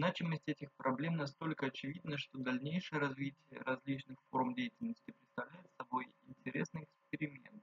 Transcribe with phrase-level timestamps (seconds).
[0.00, 7.62] Значимость этих проблем настолько очевидна, что дальнейшее развитие различных форм деятельности представляет собой интересный эксперимент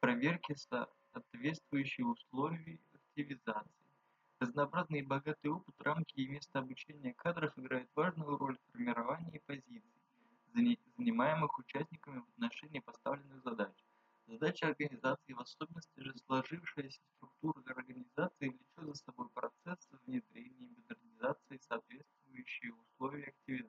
[0.00, 3.84] проверки соответствующих условий активизации.
[4.38, 9.82] Разнообразный и богатый опыт, рамки и место обучения кадров играют важную роль в формировании позиций,
[10.96, 13.74] занимаемых участниками в отношении поставленных задач.
[14.28, 18.69] Задача организации, в особенности же сложившаяся структура организации, влечет
[23.00, 23.59] за собой